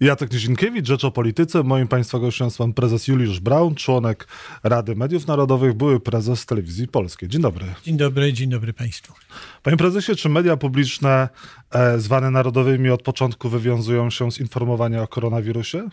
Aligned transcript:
Jacek 0.00 0.32
Nizinkiewicz, 0.32 0.86
Rzecz 0.86 1.04
o 1.04 1.10
Polityce. 1.10 1.62
Moim 1.62 1.88
Państwa 1.88 2.18
gościem 2.18 2.46
jest 2.46 2.58
pan 2.58 2.72
prezes 2.72 3.08
Juliusz 3.08 3.40
Braun, 3.40 3.74
członek 3.74 4.28
Rady 4.62 4.96
Mediów 4.96 5.26
Narodowych, 5.26 5.74
były 5.74 6.00
prezes 6.00 6.46
Telewizji 6.46 6.88
Polskiej. 6.88 7.28
Dzień 7.28 7.42
dobry. 7.42 7.66
Dzień 7.84 7.96
dobry, 7.96 8.32
dzień 8.32 8.50
dobry 8.50 8.72
Państwu. 8.72 9.14
Panie 9.62 9.76
prezesie, 9.76 10.16
czy 10.16 10.28
media 10.28 10.56
publiczne 10.56 11.28
e, 11.70 12.00
zwane 12.00 12.30
narodowymi 12.30 12.90
od 12.90 13.02
początku 13.02 13.48
wywiązują 13.48 14.10
się 14.10 14.32
z 14.32 14.40
informowania 14.40 15.02
o 15.02 15.08
koronawirusie? 15.08 15.88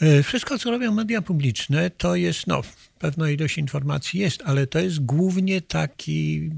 E, 0.00 0.22
wszystko, 0.22 0.58
co 0.58 0.70
robią 0.70 0.92
media 0.92 1.22
publiczne, 1.22 1.90
to 1.90 2.16
jest, 2.16 2.46
no, 2.46 2.62
pewna 2.98 3.30
ilość 3.30 3.58
informacji 3.58 4.20
jest, 4.20 4.42
ale 4.46 4.66
to 4.66 4.78
jest 4.78 5.04
głównie 5.04 5.60
taki 5.60 6.50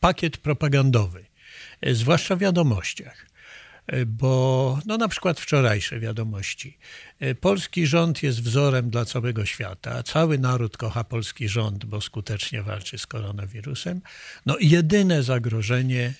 pakiet 0.00 0.36
propagandowy, 0.36 1.24
e, 1.80 1.94
zwłaszcza 1.94 2.36
w 2.36 2.38
wiadomościach. 2.38 3.29
E, 3.90 4.06
bo 4.06 4.78
no 4.86 4.96
na 4.96 5.08
przykład 5.08 5.40
wczorajsze 5.40 6.00
wiadomości. 6.00 6.78
Polski 7.40 7.86
rząd 7.86 8.22
jest 8.22 8.42
wzorem 8.42 8.90
dla 8.90 9.04
całego 9.04 9.46
świata. 9.46 10.02
Cały 10.02 10.38
naród 10.38 10.76
kocha 10.76 11.04
polski 11.04 11.48
rząd, 11.48 11.84
bo 11.84 12.00
skutecznie 12.00 12.62
walczy 12.62 12.98
z 12.98 13.06
koronawirusem. 13.06 14.00
No 14.46 14.56
jedyne 14.60 15.22
zagrożenie 15.22 16.14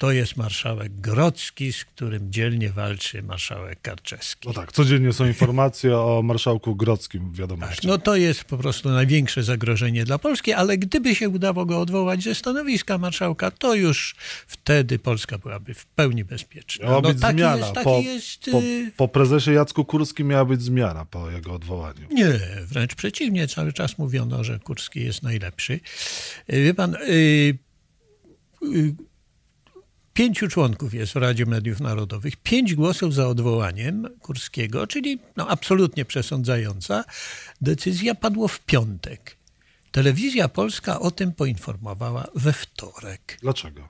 to 0.00 0.12
jest 0.12 0.36
marszałek 0.36 0.92
Grodzki, 0.92 1.72
z 1.72 1.84
którym 1.84 2.32
dzielnie 2.32 2.70
walczy 2.70 3.22
marszałek 3.22 3.80
Karczewski. 3.82 4.48
No 4.48 4.54
tak, 4.54 4.72
codziennie 4.72 5.12
są 5.12 5.26
informacje 5.26 5.98
o 5.98 6.22
marszałku 6.22 6.76
Grodzkim 6.76 7.32
w 7.32 7.36
wiadomościach. 7.36 7.76
Tak, 7.76 7.84
no 7.84 7.98
to 7.98 8.16
jest 8.16 8.44
po 8.44 8.58
prostu 8.58 8.90
największe 8.90 9.42
zagrożenie 9.42 10.04
dla 10.04 10.18
Polski, 10.18 10.52
ale 10.52 10.78
gdyby 10.78 11.14
się 11.14 11.28
udało 11.28 11.66
go 11.66 11.80
odwołać 11.80 12.22
ze 12.22 12.34
stanowiska 12.34 12.98
marszałka, 12.98 13.50
to 13.50 13.74
już 13.74 14.14
wtedy 14.46 14.98
Polska 14.98 15.38
byłaby 15.38 15.74
w 15.74 15.86
pełni 15.86 16.24
bezpieczna. 16.24 16.86
Miała 16.86 17.00
no, 17.00 17.08
być 17.08 17.18
zmiana. 17.18 17.56
Jest, 17.56 17.74
po, 17.84 18.00
jest... 18.00 18.44
Po, 18.52 18.58
y- 18.58 18.92
po, 18.96 19.08
prezesie 19.08 19.52
Jacku 19.52 19.84
Kurskim 19.84 20.26
miała 20.26 20.44
być 20.44 20.62
zmiana 20.62 21.04
po 21.04 21.30
jego 21.30 21.52
odwołaniu. 21.52 22.08
Nie, 22.10 22.40
wręcz 22.66 22.94
przeciwnie. 22.94 23.48
Cały 23.48 23.72
czas 23.72 23.98
mówiono, 23.98 24.44
że 24.44 24.58
Kurski 24.58 25.04
jest 25.04 25.22
najlepszy. 25.22 25.80
Y, 26.52 26.62
wie 26.64 26.74
pan... 26.74 26.96
Yy, 27.08 27.58
yy, 28.62 28.94
pięciu 30.20 30.48
członków 30.48 30.94
jest 30.94 31.12
w 31.12 31.16
Radzie 31.16 31.46
Mediów 31.46 31.80
Narodowych, 31.80 32.36
pięć 32.36 32.74
głosów 32.74 33.14
za 33.14 33.28
odwołaniem 33.28 34.08
Kurskiego, 34.22 34.86
czyli 34.86 35.18
no, 35.36 35.48
absolutnie 35.48 36.04
przesądzająca. 36.04 37.04
Decyzja 37.60 38.14
padła 38.14 38.48
w 38.48 38.60
piątek. 38.60 39.36
Telewizja 39.92 40.48
Polska 40.48 41.00
o 41.00 41.10
tym 41.10 41.32
poinformowała 41.32 42.26
we 42.34 42.52
wtorek. 42.52 43.38
Dlaczego? 43.42 43.88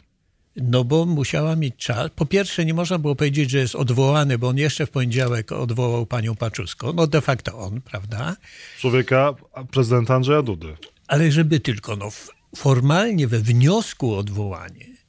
No 0.57 0.85
bo 0.85 1.07
musiała 1.07 1.57
mieć 1.57 1.77
czas. 1.77 2.11
Po 2.17 2.27
pierwsze, 2.27 2.65
nie 2.65 2.75
można 2.75 2.99
było 2.99 3.17
powiedzieć, 3.17 3.51
że 3.51 3.59
jest 3.59 3.75
odwołany, 3.75 4.39
bo 4.39 4.49
on 4.49 4.59
jeszcze 4.59 4.87
w 4.87 4.91
poniedziałek 4.91 5.53
odwołał 5.53 6.07
panią 6.07 6.37
Paczuską. 6.37 6.93
No 6.93 7.07
de 7.07 7.21
facto 7.21 7.59
on, 7.59 7.81
prawda? 7.81 8.37
Człowieka 8.79 9.35
prezydenta 9.71 10.15
Andrzeja 10.15 10.43
Dudy. 10.43 10.77
Ale 11.07 11.33
żeby 11.33 11.61
tylko 11.61 11.97
no, 11.97 12.09
formalnie 12.57 13.29
we 13.29 13.39
wniosku 13.39 14.15
o 14.15 14.19
odwołanie 14.19 15.00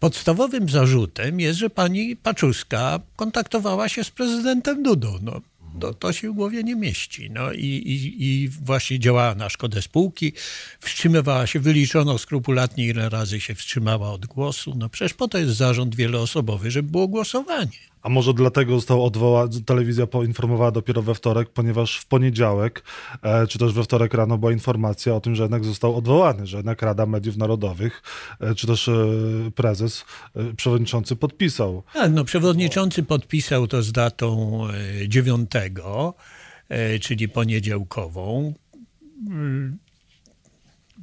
Podstawowym 0.00 0.68
zarzutem 0.68 1.40
jest, 1.40 1.58
że 1.58 1.70
pani 1.70 2.16
Paczuska 2.16 3.00
kontaktowała 3.16 3.88
się 3.88 4.04
z 4.04 4.10
prezydentem 4.10 4.82
Dudą. 4.82 5.18
No, 5.22 5.40
to, 5.98 6.12
się 6.12 6.30
w 6.30 6.34
głowie 6.34 6.62
nie 6.62 6.76
mieści. 6.76 7.30
No 7.30 7.52
i, 7.52 7.66
i, 7.66 8.24
i 8.24 8.48
właśnie 8.48 8.98
działała 8.98 9.34
na 9.34 9.48
szkodę 9.48 9.82
spółki, 9.82 10.32
wstrzymywała 10.80 11.46
się, 11.46 11.60
wyliczono 11.60 12.18
skrupulatnie, 12.18 12.86
ile 12.86 13.08
razy 13.08 13.40
się 13.40 13.54
wstrzymała 13.54 14.12
od 14.12 14.26
głosu. 14.26 14.74
No 14.76 14.88
przecież 14.88 15.14
po 15.14 15.28
to 15.28 15.38
jest 15.38 15.56
zarząd 15.56 15.94
wieloosobowy, 15.94 16.70
żeby 16.70 16.90
było 16.90 17.08
głosowanie. 17.08 17.89
A 18.02 18.08
może 18.08 18.34
dlatego 18.34 18.74
został 18.74 19.04
odwołany, 19.04 19.62
telewizja 19.66 20.06
poinformowała 20.06 20.70
dopiero 20.70 21.02
we 21.02 21.14
wtorek, 21.14 21.50
ponieważ 21.50 21.96
w 21.96 22.06
poniedziałek, 22.06 22.84
e, 23.22 23.46
czy 23.46 23.58
też 23.58 23.72
we 23.72 23.84
wtorek 23.84 24.14
rano 24.14 24.38
była 24.38 24.52
informacja 24.52 25.14
o 25.14 25.20
tym, 25.20 25.34
że 25.34 25.42
jednak 25.42 25.64
został 25.64 25.96
odwołany, 25.96 26.46
że 26.46 26.56
jednak 26.56 26.82
Rada 26.82 27.06
Mediów 27.06 27.36
Narodowych, 27.36 28.02
e, 28.40 28.54
czy 28.54 28.66
też 28.66 28.88
e, 28.88 28.94
prezes, 29.54 30.04
przewodniczący 30.56 31.16
podpisał. 31.16 31.82
Tak, 31.92 32.12
no 32.12 32.24
przewodniczący 32.24 33.02
podpisał 33.02 33.66
to 33.66 33.82
z 33.82 33.92
datą 33.92 34.60
9, 35.08 35.50
e, 35.54 36.12
e, 36.68 36.98
czyli 36.98 37.28
poniedziałkową 37.28 38.54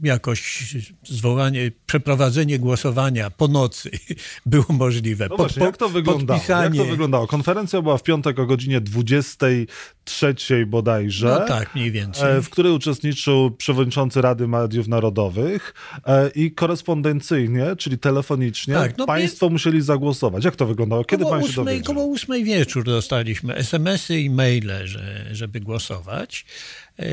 jakoś 0.03 0.75
zwołanie, 1.03 1.71
przeprowadzenie 1.85 2.59
głosowania 2.59 3.29
po 3.29 3.47
nocy 3.47 3.89
było 4.45 4.65
możliwe. 4.69 5.27
No 5.29 5.37
właśnie, 5.37 5.63
jak 5.63 5.77
to 5.77 5.89
wyglądało? 5.89 6.39
Podpisanie... 6.39 6.77
Jak 6.77 6.85
to 6.87 6.91
wyglądało? 6.91 7.27
Konferencja 7.27 7.81
była 7.81 7.97
w 7.97 8.03
piątek 8.03 8.39
o 8.39 8.45
godzinie 8.45 8.81
23 8.81 10.65
bodajże. 10.67 11.37
No 11.39 11.47
tak, 11.47 11.75
mniej 11.75 11.91
więcej. 11.91 12.37
E, 12.37 12.41
w 12.41 12.49
której 12.49 12.71
uczestniczył 12.73 13.51
przewodniczący 13.51 14.21
Rady 14.21 14.47
Mediów 14.47 14.87
Narodowych 14.87 15.73
e, 16.05 16.29
i 16.29 16.51
korespondencyjnie, 16.51 17.75
czyli 17.77 17.97
telefonicznie, 17.97 18.73
tak, 18.73 18.97
no 18.97 19.05
państwo 19.05 19.45
my... 19.45 19.51
musieli 19.51 19.81
zagłosować. 19.81 20.45
Jak 20.45 20.55
to 20.55 20.65
wyglądało? 20.65 21.03
Kiedy 21.03 21.23
koło 21.23 21.35
państwo 21.35 21.61
ósmej, 21.61 21.81
Koło 21.81 22.05
ósmej 22.05 22.43
wieczór 22.43 22.83
dostaliśmy 22.83 23.55
SMS-y 23.55 24.19
i 24.19 24.29
maile, 24.29 24.87
że, 24.87 25.25
żeby 25.31 25.59
głosować. 25.59 26.45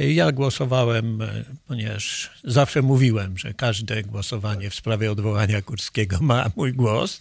Ja 0.09 0.33
głosowałem, 0.33 1.19
ponieważ 1.69 2.31
zawsze 2.45 2.83
mówiłem, 2.83 3.39
że 3.39 3.55
każde 3.55 4.03
głosowanie 4.03 4.71
w 4.71 4.75
sprawie 4.75 5.13
odwołania 5.13 5.63
Kurskiego 5.63 6.19
ma 6.21 6.51
mój 6.57 6.73
głos, 6.73 7.21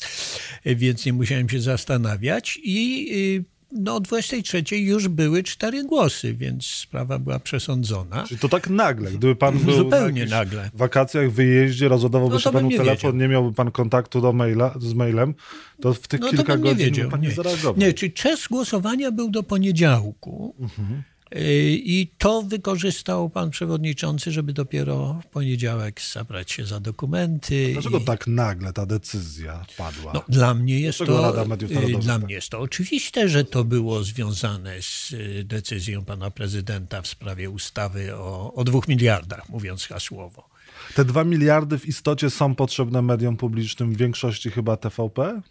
więc 0.65 1.05
nie 1.05 1.13
musiałem 1.13 1.49
się 1.49 1.61
zastanawiać 1.61 2.59
i 2.63 3.43
no, 3.73 3.95
o 3.95 3.99
23 3.99 4.77
już 4.77 5.07
były 5.07 5.43
cztery 5.43 5.83
głosy, 5.83 6.33
więc 6.33 6.65
sprawa 6.65 7.19
była 7.19 7.39
przesądzona. 7.39 8.25
Czyli 8.27 8.39
to 8.39 8.49
tak 8.49 8.69
nagle, 8.69 9.11
gdyby 9.11 9.35
pan 9.35 9.57
był 9.57 9.75
Zupełnie 9.75 10.25
na 10.25 10.37
nagle. 10.37 10.69
wakacjach, 10.73 11.31
wyjeździe, 11.31 11.87
rozładowałby 11.87 12.33
no, 12.35 12.39
się 12.39 12.51
panu 12.51 12.69
telefon, 12.69 12.95
wiedział. 12.95 13.15
nie 13.15 13.27
miałby 13.27 13.53
pan 13.53 13.71
kontaktu 13.71 14.21
do 14.21 14.33
maila, 14.33 14.75
z 14.79 14.93
mailem, 14.93 15.33
to 15.81 15.93
w 15.93 16.07
tych 16.07 16.19
no, 16.19 16.29
kilka 16.29 16.57
godzin 16.57 16.77
nie 16.77 16.85
wiedział, 16.85 17.09
pan 17.09 17.21
nie, 17.21 17.27
nie 17.27 17.33
zareagował. 17.33 17.77
Nie, 17.77 17.93
czy 17.93 18.09
czas 18.09 18.47
głosowania 18.47 19.11
był 19.11 19.29
do 19.29 19.43
poniedziałku. 19.43 20.55
Mhm. 20.59 21.03
I 21.35 22.11
to 22.17 22.41
wykorzystał 22.41 23.29
pan 23.29 23.49
przewodniczący, 23.49 24.31
żeby 24.31 24.53
dopiero 24.53 25.21
w 25.23 25.27
poniedziałek 25.27 26.01
zabrać 26.13 26.51
się 26.51 26.65
za 26.65 26.79
dokumenty. 26.79 27.69
Dlaczego 27.73 27.97
i... 27.97 28.03
tak 28.03 28.27
nagle 28.27 28.73
ta 28.73 28.85
decyzja 28.85 29.65
padła? 29.77 30.11
No, 30.13 30.23
dla 30.29 30.53
mnie 30.53 30.79
jest 30.79 30.99
to 30.99 31.45
y, 31.71 31.99
dla 31.99 32.19
mnie 32.19 32.35
jest 32.35 32.49
to 32.49 32.59
oczywiste, 32.59 33.29
że 33.29 33.45
to 33.45 33.63
było 33.63 34.03
związane 34.03 34.81
z 34.81 35.11
y, 35.11 35.43
decyzją 35.43 36.05
pana 36.05 36.31
prezydenta 36.31 37.01
w 37.01 37.07
sprawie 37.07 37.49
ustawy 37.49 38.15
o, 38.15 38.53
o 38.53 38.63
dwóch 38.63 38.87
miliardach, 38.87 39.49
mówiąc 39.49 39.87
hasłowo. 39.87 40.52
Te 40.95 41.05
dwa 41.05 41.23
miliardy 41.23 41.79
w 41.79 41.87
istocie 41.87 42.29
są 42.29 42.55
potrzebne 42.55 43.01
mediom 43.01 43.37
publicznym, 43.37 43.93
w 43.93 43.97
większości 43.97 44.51
chyba 44.51 44.77
TVP? 44.77 45.41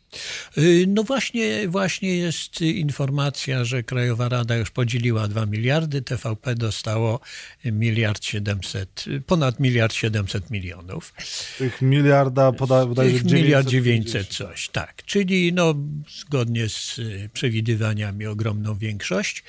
Y, 0.59 0.85
no 0.89 1.03
właśnie, 1.03 1.69
właśnie 1.69 2.17
jest 2.17 2.61
informacja, 2.61 3.65
że 3.65 3.83
Krajowa 3.83 4.29
Rada 4.29 4.57
już 4.57 4.71
podzieliła 4.71 5.29
dwa 5.29 5.47
miliardy, 5.47 6.03
TVP 6.03 6.55
dostało 6.55 7.21
miliard 7.65 8.25
siedemset, 8.25 9.05
ponad 9.27 9.61
miliard 9.61 9.95
siedemset 9.95 10.51
milionów. 10.51 11.15
Tych 11.59 11.83
miliarda 11.83 12.53
bodajże 12.53 13.19
Tych 13.19 13.33
miliard 13.33 13.69
dziewięćset 13.69 14.29
coś, 14.29 14.69
tak. 14.69 15.03
Czyli 15.07 15.53
no, 15.53 15.75
zgodnie 16.21 16.69
z 16.69 17.01
przewidywaniami 17.33 18.27
ogromną 18.27 18.75
większość. 18.75 19.45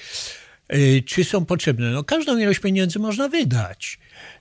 Y, 0.73 1.03
czy 1.05 1.23
są 1.23 1.45
potrzebne? 1.45 1.91
No, 1.91 2.03
każdą 2.03 2.37
ilość 2.37 2.59
pieniędzy 2.59 2.99
można 2.99 3.29
wydać. 3.29 3.99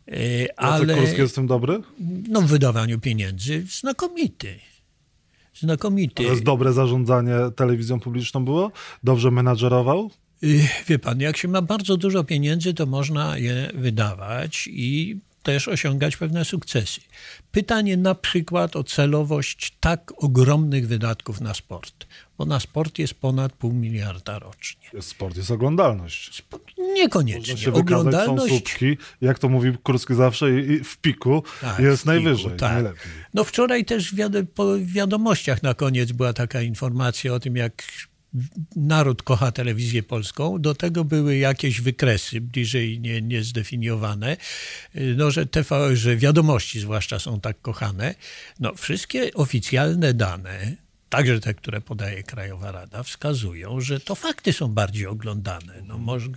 Y, 0.09 0.49
ale 0.57 0.95
Kurski 0.95 1.21
jest 1.21 1.33
w 1.33 1.35
tym 1.35 1.47
dobry? 1.47 1.81
No, 2.29 2.43
w 2.43 2.47
wydawaniu 2.47 3.01
pieniędzy 3.01 3.67
znakomity. 3.71 4.59
Znakomity. 5.55 6.15
To 6.15 6.23
jest 6.23 6.43
dobre 6.43 6.73
zarządzanie 6.73 7.35
telewizją 7.57 8.01
publiczną 8.01 8.45
było? 8.45 8.73
Dobrze 9.05 9.31
menadżerował? 9.31 10.11
Y, 10.45 10.69
wie 10.89 10.99
pan, 10.99 11.21
jak 11.21 11.37
się 11.37 11.49
ma 11.49 11.63
bardzo 11.63 11.97
dużo 11.97 12.25
pieniędzy, 12.25 12.75
to 12.75 12.87
można 12.87 13.39
je 13.39 13.71
wydawać 13.75 14.69
i 14.73 15.17
też 15.43 15.69
osiągać 15.69 16.17
pewne 16.17 16.45
sukcesy. 16.45 17.01
Pytanie 17.53 17.97
na 17.97 18.15
przykład 18.15 18.77
o 18.77 18.85
celowość 18.85 19.77
tak 19.81 20.13
ogromnych 20.17 20.89
wydatków 20.89 21.41
na 21.41 21.55
sport, 21.55 22.07
bo 22.43 22.47
na 22.47 22.61
sport 22.61 22.99
jest 22.99 23.15
ponad 23.15 23.53
pół 23.53 23.73
miliarda 23.73 24.39
rocznie. 24.39 24.91
Sport 25.01 25.37
jest 25.37 25.51
oglądalność. 25.51 26.35
Sport, 26.35 26.65
niekoniecznie. 26.79 27.55
Można 27.55 27.65
się 27.65 27.73
oglądalność... 27.73 28.43
są 28.43 28.49
słupki, 28.49 28.97
jak 29.21 29.39
to 29.39 29.49
mówi 29.49 29.79
Kurski 29.83 30.15
zawsze, 30.15 30.61
i 30.61 30.85
w 30.85 30.97
piku 30.97 31.43
tak, 31.61 31.79
jest 31.79 32.03
w 32.03 32.07
najwyżej, 32.07 32.45
piku, 32.45 32.57
tak. 32.57 32.73
najlepiej. 32.73 33.13
No 33.35 33.45
wczoraj 33.45 33.85
też 33.85 34.15
w 34.15 34.93
wiadomościach 34.93 35.63
na 35.63 35.75
koniec 35.75 36.13
była 36.13 36.33
taka 36.33 36.63
informacja 36.63 37.35
o 37.35 37.41
tym, 37.41 37.57
jak 37.57 37.83
naród 38.77 39.23
kocha 39.23 39.53
telewizję 39.53 40.03
polską. 40.03 40.59
Do 40.59 40.75
tego 40.75 41.05
były 41.05 41.37
jakieś 41.37 41.81
wykresy 41.81 42.41
bliżej 42.41 43.01
nie, 43.01 43.23
niezdefiniowane, 43.23 44.37
no, 45.17 45.31
że, 45.31 45.47
TV, 45.47 45.97
że 45.97 46.17
wiadomości 46.17 46.81
zwłaszcza 46.81 47.19
są 47.19 47.41
tak 47.41 47.61
kochane. 47.61 48.15
No, 48.61 48.75
wszystkie 48.75 49.35
oficjalne 49.35 50.15
dane 50.15 50.82
także 51.13 51.41
te, 51.41 51.55
które 51.55 51.81
podaje 51.81 52.23
Krajowa 52.23 52.73
Rada, 52.73 53.03
wskazują, 53.03 53.81
że 53.81 54.01
to 54.01 54.15
fakty 54.15 54.53
są 54.53 54.69
bardziej 54.69 55.07
oglądane. 55.07 55.83
No 55.87 55.99
może... 55.99 56.29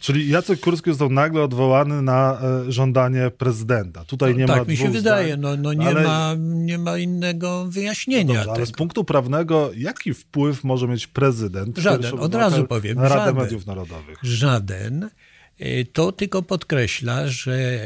Czyli 0.00 0.28
Jacek 0.28 0.60
Kurski 0.60 0.90
został 0.90 1.10
nagle 1.10 1.42
odwołany 1.42 2.02
na 2.02 2.40
e, 2.42 2.72
żądanie 2.72 3.30
prezydenta. 3.38 4.04
Tutaj 4.04 4.32
no, 4.32 4.38
nie 4.38 4.46
tak 4.46 4.56
ma 4.56 4.60
Tak 4.60 4.68
mi 4.68 4.76
się 4.76 4.90
wydaje, 4.90 5.36
no, 5.36 5.56
no 5.56 5.72
nie, 5.72 5.86
ale... 5.86 6.02
ma, 6.02 6.34
nie 6.38 6.78
ma 6.78 6.98
innego 6.98 7.64
wyjaśnienia. 7.64 8.24
No 8.24 8.34
dobrze, 8.34 8.52
ale 8.52 8.66
z 8.66 8.72
punktu 8.72 9.04
prawnego, 9.04 9.70
jaki 9.76 10.14
wpływ 10.14 10.64
może 10.64 10.88
mieć 10.88 11.06
prezydent? 11.06 11.78
Żaden, 11.78 12.18
od 12.18 12.34
razu 12.34 12.64
powiem. 12.64 12.96
Na 12.96 13.02
Radę 13.02 13.14
żaden, 13.14 13.36
Mediów 13.36 13.66
Narodowych. 13.66 14.18
Żaden. 14.22 15.10
E, 15.58 15.84
to 15.84 16.12
tylko 16.12 16.42
podkreśla, 16.42 17.28
że 17.28 17.82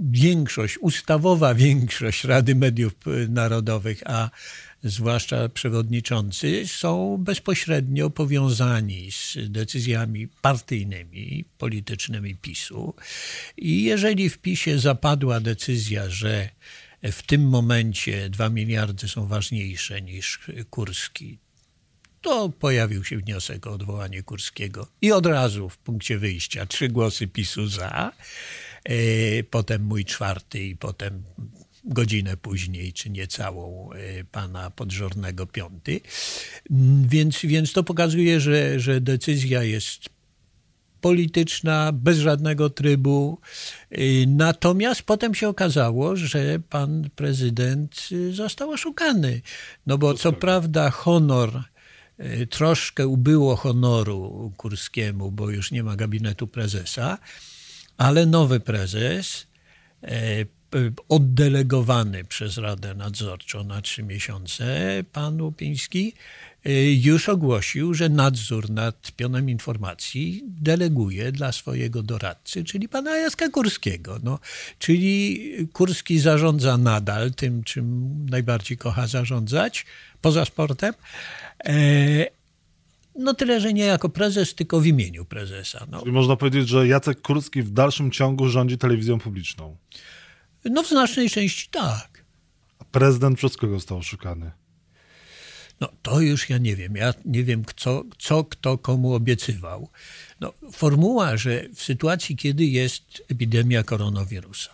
większość, 0.00 0.78
ustawowa 0.78 1.54
większość 1.54 2.24
Rady 2.24 2.54
Mediów 2.54 2.92
Narodowych, 3.28 4.02
a 4.06 4.30
zwłaszcza 4.84 5.48
przewodniczący, 5.48 6.68
są 6.68 7.16
bezpośrednio 7.18 8.10
powiązani 8.10 9.12
z 9.12 9.36
decyzjami 9.50 10.28
partyjnymi, 10.28 11.44
politycznymi 11.58 12.34
PiSu. 12.34 12.94
I 13.56 13.82
jeżeli 13.82 14.30
w 14.30 14.38
PiSie 14.38 14.78
zapadła 14.78 15.40
decyzja, 15.40 16.10
że 16.10 16.48
w 17.02 17.22
tym 17.22 17.48
momencie 17.48 18.30
dwa 18.30 18.48
miliardy 18.50 19.08
są 19.08 19.26
ważniejsze 19.26 20.02
niż 20.02 20.38
Kurski, 20.70 21.38
to 22.20 22.48
pojawił 22.48 23.04
się 23.04 23.16
wniosek 23.18 23.66
o 23.66 23.70
odwołanie 23.70 24.22
Kurskiego 24.22 24.86
i 25.02 25.12
od 25.12 25.26
razu 25.26 25.68
w 25.68 25.78
punkcie 25.78 26.18
wyjścia 26.18 26.66
trzy 26.66 26.88
głosy 26.88 27.26
PiSu 27.26 27.68
za, 27.68 28.12
potem 29.50 29.82
mój 29.82 30.04
czwarty 30.04 30.64
i 30.64 30.76
potem 30.76 31.22
godzinę 31.84 32.36
później, 32.36 32.92
czy 32.92 33.10
niecałą 33.10 33.92
e, 33.92 34.24
pana 34.24 34.70
podżornego 34.70 35.46
piąty. 35.46 36.00
Mm, 36.70 37.08
więc, 37.08 37.38
więc 37.44 37.72
to 37.72 37.84
pokazuje, 37.84 38.40
że, 38.40 38.80
że 38.80 39.00
decyzja 39.00 39.62
jest 39.62 40.08
polityczna, 41.00 41.92
bez 41.92 42.18
żadnego 42.18 42.70
trybu. 42.70 43.38
E, 43.90 43.98
natomiast 44.26 45.02
potem 45.02 45.34
się 45.34 45.48
okazało, 45.48 46.16
że 46.16 46.58
pan 46.70 47.10
prezydent 47.16 48.08
został 48.30 48.70
oszukany. 48.70 49.40
No 49.86 49.98
bo 49.98 50.14
co 50.14 50.32
prawda 50.32 50.90
honor 50.90 51.64
E, 52.18 52.46
troszkę 52.46 53.06
ubyło 53.06 53.56
honoru 53.56 54.52
Kurskiemu, 54.56 55.30
bo 55.30 55.50
już 55.50 55.70
nie 55.70 55.82
ma 55.82 55.96
gabinetu 55.96 56.46
prezesa, 56.46 57.18
ale 57.96 58.26
nowy 58.26 58.60
prezes, 58.60 59.46
e, 60.02 60.44
oddelegowany 61.08 62.24
przez 62.24 62.58
Radę 62.58 62.94
Nadzorczą 62.94 63.64
na 63.64 63.82
trzy 63.82 64.02
miesiące, 64.02 64.64
pan 65.12 65.42
Łupiński, 65.42 66.12
e, 66.64 66.92
już 66.92 67.28
ogłosił, 67.28 67.94
że 67.94 68.08
nadzór 68.08 68.70
nad 68.70 69.12
pionem 69.12 69.50
informacji 69.50 70.44
deleguje 70.46 71.32
dla 71.32 71.52
swojego 71.52 72.02
doradcy, 72.02 72.64
czyli 72.64 72.88
pana 72.88 73.16
Jacka 73.16 73.48
Kurskiego. 73.48 74.18
No, 74.22 74.38
czyli 74.78 75.40
Kurski 75.72 76.18
zarządza 76.18 76.76
nadal 76.78 77.34
tym, 77.34 77.64
czym 77.64 78.16
najbardziej 78.30 78.78
kocha 78.78 79.06
zarządzać, 79.06 79.86
poza 80.20 80.44
sportem, 80.44 80.94
E, 81.64 82.26
no 83.14 83.34
tyle, 83.34 83.60
że 83.60 83.72
nie 83.72 83.84
jako 83.84 84.08
prezes, 84.08 84.54
tylko 84.54 84.80
w 84.80 84.86
imieniu 84.86 85.24
prezesa. 85.24 85.86
No. 85.90 86.00
Czyli 86.00 86.12
można 86.12 86.36
powiedzieć, 86.36 86.68
że 86.68 86.88
Jacek 86.88 87.22
Kurski 87.22 87.62
w 87.62 87.70
dalszym 87.70 88.10
ciągu 88.10 88.48
rządzi 88.48 88.78
telewizją 88.78 89.18
publiczną. 89.18 89.76
No 90.64 90.82
w 90.82 90.88
znacznej 90.88 91.30
części 91.30 91.68
tak. 91.70 92.24
A 92.78 92.84
prezydent 92.84 93.38
przez 93.38 93.56
kogo 93.56 93.74
został 93.74 93.98
oszukany? 93.98 94.50
No 95.80 95.88
to 96.02 96.20
już 96.20 96.50
ja 96.50 96.58
nie 96.58 96.76
wiem. 96.76 96.96
Ja 96.96 97.14
nie 97.24 97.44
wiem, 97.44 97.64
co, 97.76 98.04
co 98.18 98.44
kto 98.44 98.78
komu 98.78 99.14
obiecywał. 99.14 99.88
No, 100.40 100.52
formuła, 100.72 101.36
że 101.36 101.64
w 101.74 101.82
sytuacji, 101.82 102.36
kiedy 102.36 102.64
jest 102.64 103.22
epidemia 103.28 103.82
koronawirusa, 103.82 104.70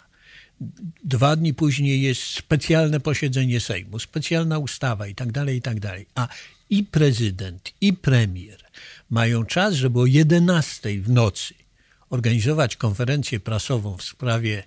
dwa 1.04 1.36
dni 1.36 1.54
później 1.54 2.02
jest 2.02 2.22
specjalne 2.22 3.00
posiedzenie 3.00 3.60
Sejmu, 3.60 3.98
specjalna 3.98 4.58
ustawa 4.58 5.06
i 5.06 5.14
tak 5.14 5.32
dalej, 5.32 5.56
i 5.56 5.62
tak 5.62 5.80
dalej, 5.80 6.06
a 6.14 6.28
i 6.70 6.84
prezydent, 6.84 7.72
i 7.80 7.92
premier 7.92 8.64
mają 9.10 9.44
czas, 9.44 9.74
żeby 9.74 10.00
o 10.00 10.06
11 10.06 11.00
w 11.00 11.10
nocy 11.10 11.54
organizować 12.10 12.76
konferencję 12.76 13.40
prasową 13.40 13.96
w 13.96 14.02
sprawie 14.02 14.62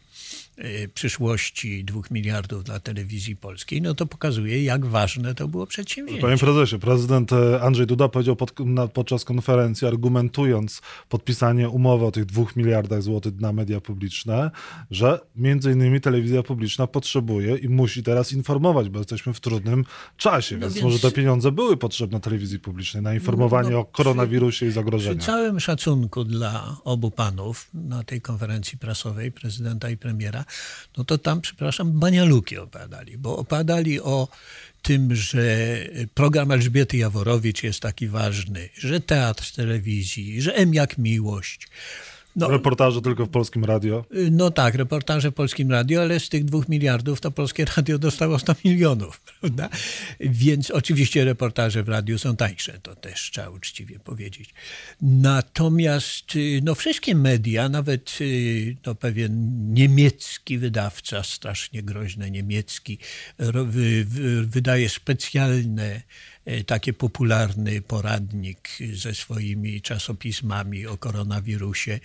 przyszłości 0.94 1.84
dwóch 1.84 2.12
miliardów 2.12 2.64
dla 2.64 2.80
telewizji 2.80 3.36
polskiej, 3.36 3.82
no 3.82 3.94
to 3.94 4.06
pokazuje, 4.06 4.64
jak 4.64 4.86
ważne 4.86 5.36
to 5.36 5.48
było 5.48 5.68
przedsięwzięcie. 5.68 6.22
Panie 6.22 6.38
prezesie, 6.38 6.80
prezydent 6.80 7.34
e, 7.34 7.62
Andrzej 7.62 7.88
Duda 7.88 8.10
powiedział 8.10 8.36
pod, 8.36 8.60
na, 8.60 8.88
podczas 8.88 9.26
konferencji, 9.26 9.88
argumentując 9.88 10.82
podpisanie 11.10 11.70
umowy 11.70 12.06
o 12.06 12.12
tych 12.12 12.26
dwóch 12.26 12.56
miliardach 12.56 13.02
złotych 13.02 13.40
na 13.40 13.54
media 13.54 13.82
publiczne, 13.82 14.52
że 14.92 15.20
między 15.36 15.72
innymi 15.72 16.02
telewizja 16.02 16.44
publiczna 16.44 16.88
potrzebuje 16.88 17.56
i 17.56 17.70
musi 17.70 18.04
teraz 18.04 18.34
informować, 18.34 18.90
bo 18.90 19.00
jesteśmy 19.00 19.34
w 19.34 19.40
trudnym 19.40 19.86
czasie, 20.18 20.56
no 20.56 20.62
więc, 20.62 20.74
więc, 20.74 20.84
może 20.84 21.00
te 21.00 21.12
pieniądze 21.12 21.52
były 21.52 21.78
potrzebne 21.78 22.20
telewizji 22.20 22.60
publicznej 22.60 23.04
na 23.04 23.14
informowanie 23.14 23.70
no, 23.70 23.76
no, 23.76 23.80
o 23.80 23.86
koronawirusie 23.86 24.58
przy, 24.58 24.66
i 24.66 24.72
zagrożeniach. 24.72 25.18
Przy 25.18 25.26
całym 25.26 25.60
szacunku 25.60 26.24
dla 26.24 26.78
obu 26.84 27.12
panów 27.12 27.70
na 27.74 28.04
tej 28.04 28.22
konferencji 28.22 28.78
prasowej, 28.78 29.32
prezydenta 29.32 29.90
i 29.90 29.98
premiera, 29.98 30.43
no 30.98 31.04
to 31.04 31.18
tam, 31.18 31.42
przepraszam, 31.42 32.00
banialuki 32.00 32.58
opadali, 32.58 33.18
bo 33.18 33.38
opadali 33.38 34.02
o 34.02 34.28
tym, 34.82 35.16
że 35.16 35.46
program 36.14 36.52
Elżbiety 36.52 36.98
Jaworowicz 36.98 37.64
jest 37.64 37.80
taki 37.80 38.08
ważny, 38.08 38.70
że 38.78 39.02
teatr 39.02 39.52
telewizji, 39.52 40.42
że 40.42 40.56
M 40.56 40.74
jak 40.74 40.98
miłość, 40.98 41.68
no, 42.36 42.48
reportaże 42.48 43.02
tylko 43.02 43.26
w 43.26 43.30
Polskim 43.30 43.66
Radio? 43.66 44.06
No 44.32 44.52
tak, 44.52 44.76
reportaże 44.76 45.32
w 45.32 45.34
Polskim 45.34 45.72
Radio, 45.72 46.02
ale 46.02 46.20
z 46.20 46.30
tych 46.30 46.46
dwóch 46.46 46.70
miliardów 46.70 47.22
to 47.22 47.32
Polskie 47.32 47.66
Radio 47.78 47.98
dostało 48.00 48.40
100 48.40 48.56
milionów, 48.66 49.22
prawda? 49.22 49.70
Więc 50.20 50.72
oczywiście 50.72 51.26
reportaże 51.26 51.84
w 51.84 51.90
radiu 51.90 52.18
są 52.18 52.36
tańsze, 52.36 52.80
to 52.82 52.96
też 52.96 53.32
trzeba 53.32 53.50
uczciwie 53.50 54.00
powiedzieć. 54.00 54.54
Natomiast 55.02 56.36
y, 56.36 56.62
no, 56.64 56.76
wszystkie 56.76 57.16
media, 57.16 57.70
nawet 57.70 58.18
y, 58.22 58.78
no, 58.86 58.96
pewien 58.96 59.34
niemiecki 59.74 60.58
wydawca, 60.58 61.24
strasznie 61.24 61.84
groźny 61.84 62.32
niemiecki, 62.32 62.98
wydaje 64.44 64.90
specjalne 64.90 66.02
taki 66.66 66.94
popularny 66.94 67.82
poradnik 67.82 68.70
ze 68.94 69.16
swoimi 69.16 69.82
czasopismami 69.82 70.88
o 70.88 70.98
koronawirusie. 70.98 72.00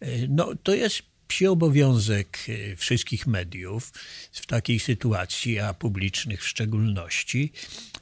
E, 0.00 0.28
no, 0.28 0.52
to 0.62 0.74
jest 0.74 1.02
psi 1.28 1.46
obowiązek 1.46 2.38
e, 2.48 2.76
wszystkich 2.76 3.26
mediów 3.26 3.92
w 4.32 4.46
takiej 4.46 4.80
sytuacji, 4.80 5.58
a 5.58 5.74
publicznych 5.74 6.42
w 6.42 6.48
szczególności. 6.48 7.52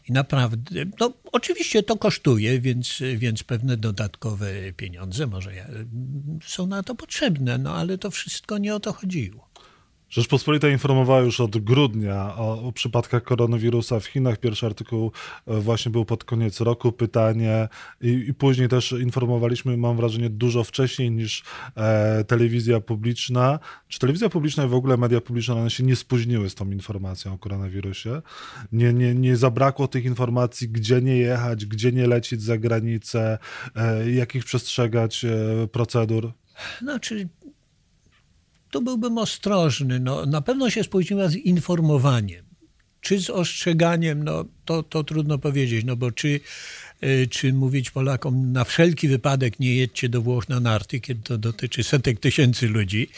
I 0.08 0.12
naprawdę, 0.12 0.84
no 1.00 1.12
oczywiście 1.32 1.82
to 1.82 1.96
kosztuje, 1.96 2.60
więc, 2.60 3.02
więc 3.16 3.42
pewne 3.42 3.76
dodatkowe 3.76 4.72
pieniądze 4.76 5.26
może 5.26 5.66
są 6.44 6.66
na 6.66 6.82
to 6.82 6.94
potrzebne, 6.94 7.58
no 7.58 7.74
ale 7.74 7.98
to 7.98 8.10
wszystko 8.10 8.58
nie 8.58 8.74
o 8.74 8.80
to 8.80 8.92
chodziło. 8.92 9.49
Rzeczpospolita 10.10 10.68
informowała 10.68 11.20
już 11.20 11.40
od 11.40 11.58
grudnia 11.58 12.36
o, 12.36 12.62
o, 12.62 12.72
przypadkach 12.72 13.22
koronawirusa 13.22 14.00
w 14.00 14.06
Chinach. 14.06 14.38
Pierwszy 14.38 14.66
artykuł 14.66 15.12
e, 15.46 15.60
właśnie 15.60 15.92
był 15.92 16.04
pod 16.04 16.24
koniec 16.24 16.60
roku. 16.60 16.92
Pytanie 16.92 17.68
i, 18.00 18.08
i 18.08 18.34
później 18.34 18.68
też 18.68 18.92
informowaliśmy, 18.92 19.76
mam 19.76 19.96
wrażenie, 19.96 20.30
dużo 20.30 20.64
wcześniej 20.64 21.10
niż 21.10 21.42
e, 21.76 22.24
telewizja 22.24 22.80
publiczna. 22.80 23.58
Czy 23.88 23.98
telewizja 23.98 24.28
publiczna 24.28 24.64
i 24.64 24.68
w 24.68 24.74
ogóle 24.74 24.96
media 24.96 25.20
publiczne, 25.20 25.54
one 25.54 25.70
się 25.70 25.84
nie 25.84 25.96
spóźniły 25.96 26.50
z 26.50 26.54
tą 26.54 26.70
informacją 26.70 27.34
o 27.34 27.38
koronawirusie? 27.38 28.22
Nie, 28.72 28.92
nie, 28.92 29.14
nie 29.14 29.36
zabrakło 29.36 29.88
tych 29.88 30.04
informacji, 30.04 30.68
gdzie 30.68 31.02
nie 31.02 31.16
jechać, 31.16 31.66
gdzie 31.66 31.92
nie 31.92 32.06
lecieć 32.06 32.42
za 32.42 32.58
granicę, 32.58 33.38
e, 33.76 34.10
jakich 34.10 34.44
przestrzegać 34.44 35.24
e, 35.24 35.68
procedur? 35.72 36.32
Znaczy, 36.80 37.28
tu 38.70 38.82
byłbym 38.82 39.18
ostrożny. 39.18 40.00
No, 40.00 40.26
na 40.26 40.40
pewno 40.40 40.70
się 40.70 40.84
spóźniła 40.84 41.28
z 41.28 41.34
informowaniem. 41.34 42.44
Czy 43.00 43.20
z 43.20 43.30
ostrzeganiem, 43.30 44.24
no 44.24 44.44
to, 44.70 44.82
to 44.82 45.04
trudno 45.04 45.38
powiedzieć, 45.38 45.84
no 45.84 45.96
bo 45.96 46.12
czy 46.12 46.40
y, 47.04 47.28
czy 47.30 47.52
mówić 47.52 47.90
Polakom 47.90 48.52
na 48.52 48.64
wszelki 48.64 49.08
wypadek 49.08 49.60
nie 49.60 49.74
jedźcie 49.74 50.08
do 50.08 50.22
Włoch 50.22 50.48
na 50.48 50.60
narty, 50.60 51.00
kiedy 51.00 51.22
to 51.22 51.38
dotyczy 51.38 51.82
setek 51.82 52.20
tysięcy 52.20 52.68
ludzi 52.68 53.08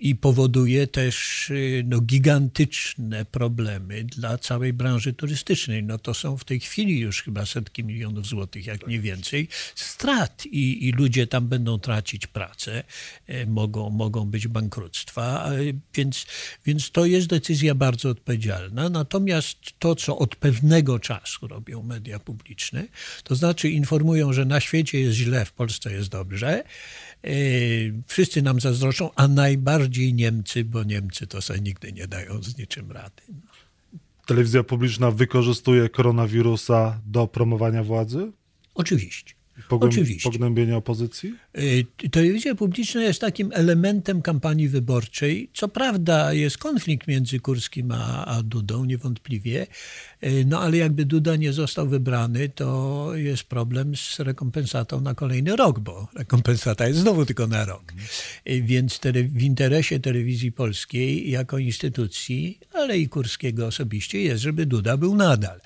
i 0.00 0.14
powoduje 0.14 0.86
też 0.86 1.50
y, 1.50 1.84
no, 1.86 2.00
gigantyczne 2.00 3.24
problemy 3.24 4.04
dla 4.04 4.38
całej 4.38 4.72
branży 4.72 5.12
turystycznej. 5.12 5.82
No 5.82 5.98
to 5.98 6.14
są 6.14 6.36
w 6.36 6.44
tej 6.44 6.60
chwili 6.60 6.98
już 6.98 7.22
chyba 7.22 7.46
setki 7.46 7.84
milionów 7.84 8.26
złotych, 8.26 8.66
jak 8.66 8.86
nie 8.86 9.00
więcej, 9.00 9.48
strat 9.74 10.46
i, 10.46 10.88
i 10.88 10.92
ludzie 10.92 11.26
tam 11.26 11.48
będą 11.48 11.78
tracić 11.78 12.26
pracę, 12.26 12.84
y, 13.30 13.46
mogą, 13.46 13.90
mogą 13.90 14.24
być 14.24 14.48
bankructwa, 14.48 15.50
więc, 15.94 16.26
więc 16.66 16.90
to 16.90 17.06
jest 17.06 17.26
decyzja 17.26 17.74
bardzo 17.74 18.08
odpowiedzialna. 18.08 18.88
Natomiast 18.88 19.58
to, 19.78 19.94
co 19.94 20.18
od 20.18 20.36
pewnego 20.36 20.89
czasu 20.98 21.48
robią 21.48 21.82
media 21.82 22.18
publiczne, 22.18 22.86
to 23.24 23.34
znaczy 23.34 23.70
informują, 23.70 24.32
że 24.32 24.44
na 24.44 24.60
świecie 24.60 25.00
jest 25.00 25.16
źle, 25.16 25.44
w 25.44 25.52
Polsce 25.52 25.92
jest 25.92 26.08
dobrze. 26.08 26.64
E, 27.24 27.30
wszyscy 28.06 28.42
nam 28.42 28.60
zazdroszczą, 28.60 29.10
a 29.16 29.28
najbardziej 29.28 30.14
Niemcy, 30.14 30.64
bo 30.64 30.84
Niemcy 30.84 31.26
to 31.26 31.42
sobie 31.42 31.60
nigdy 31.60 31.92
nie 31.92 32.06
dają 32.06 32.42
z 32.42 32.58
niczym 32.58 32.92
rady. 32.92 33.22
Telewizja 34.26 34.62
publiczna 34.62 35.10
wykorzystuje 35.10 35.88
koronawirusa 35.88 37.00
do 37.06 37.26
promowania 37.26 37.84
władzy? 37.84 38.32
Oczywiście. 38.74 39.39
Pogłęb 39.68 39.92
Oczywiście. 39.92 40.30
Pogłębienia 40.30 40.76
opozycji? 40.76 41.34
Y, 41.58 42.08
telewizja 42.10 42.54
publiczna 42.54 43.02
jest 43.02 43.20
takim 43.20 43.50
elementem 43.52 44.22
kampanii 44.22 44.68
wyborczej. 44.68 45.50
Co 45.54 45.68
prawda 45.68 46.32
jest 46.32 46.58
konflikt 46.58 47.08
między 47.08 47.40
Kurskim 47.40 47.92
a, 47.92 48.24
a 48.26 48.42
Dudą, 48.42 48.84
niewątpliwie, 48.84 49.66
y, 50.24 50.44
no 50.46 50.60
ale 50.60 50.76
jakby 50.76 51.04
Duda 51.04 51.36
nie 51.36 51.52
został 51.52 51.88
wybrany, 51.88 52.48
to 52.48 53.10
jest 53.14 53.44
problem 53.44 53.96
z 53.96 54.20
rekompensatą 54.20 55.00
na 55.00 55.14
kolejny 55.14 55.56
rok, 55.56 55.80
bo 55.80 56.08
rekompensata 56.16 56.88
jest 56.88 57.00
znowu 57.00 57.26
tylko 57.26 57.46
na 57.46 57.64
rok. 57.64 57.92
Y, 58.48 58.62
więc 58.62 59.00
w 59.28 59.42
interesie 59.42 60.00
telewizji 60.00 60.52
polskiej 60.52 61.30
jako 61.30 61.58
instytucji, 61.58 62.58
ale 62.72 62.98
i 62.98 63.08
Kurskiego 63.08 63.66
osobiście 63.66 64.22
jest, 64.22 64.42
żeby 64.42 64.66
Duda 64.66 64.96
był 64.96 65.16
nadal. 65.16 65.60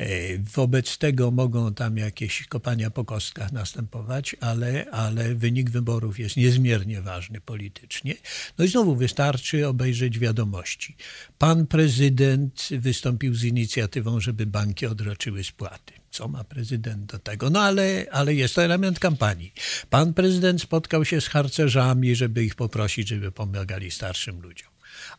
E, 0.00 0.38
wobec 0.38 0.98
tego 0.98 1.30
mogą 1.30 1.74
tam 1.74 1.96
jakieś 1.96 2.46
kopania 2.46 2.90
po 2.90 3.04
kostkach 3.04 3.52
następować, 3.52 4.36
ale, 4.40 4.90
ale 4.90 5.34
wynik 5.34 5.70
wyborów 5.70 6.18
jest 6.18 6.36
niezmiernie 6.36 7.02
ważny 7.02 7.40
politycznie. 7.40 8.14
No 8.58 8.64
i 8.64 8.68
znowu 8.68 8.96
wystarczy 8.96 9.68
obejrzeć 9.68 10.18
wiadomości. 10.18 10.96
Pan 11.38 11.66
prezydent 11.66 12.68
wystąpił 12.70 13.34
z 13.34 13.44
inicjatywą, 13.44 14.20
żeby 14.20 14.46
banki 14.46 14.86
odroczyły 14.86 15.44
spłaty. 15.44 15.92
Co 16.10 16.28
ma 16.28 16.44
prezydent 16.44 17.04
do 17.04 17.18
tego? 17.18 17.50
No 17.50 17.60
ale, 17.60 18.06
ale 18.10 18.34
jest 18.34 18.54
to 18.54 18.62
element 18.62 18.98
kampanii. 18.98 19.52
Pan 19.90 20.14
prezydent 20.14 20.62
spotkał 20.62 21.04
się 21.04 21.20
z 21.20 21.26
harcerzami, 21.26 22.14
żeby 22.14 22.44
ich 22.44 22.54
poprosić, 22.54 23.08
żeby 23.08 23.32
pomagali 23.32 23.90
starszym 23.90 24.40
ludziom 24.40 24.69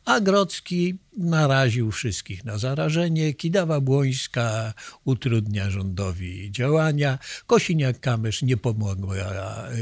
a 0.05 0.19
Grocki 0.19 0.97
naraził 1.17 1.91
wszystkich 1.91 2.45
na 2.45 2.57
zarażenie, 2.57 3.33
Kidawa-Błońska 3.33 4.73
utrudnia 5.05 5.69
rządowi 5.69 6.51
działania, 6.51 7.19
Kosiniak-Kamysz 7.47 8.45
nie 8.45 8.57
pomogła 8.57 9.15